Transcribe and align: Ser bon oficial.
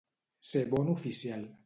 Ser 0.51 0.63
bon 0.71 0.89
oficial. 0.95 1.45